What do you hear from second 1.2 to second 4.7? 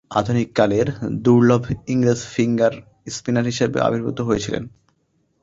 দুর্লভ ইংরেজ finger spinner হিসেবে আবির্ভূত হয়েছিলেন।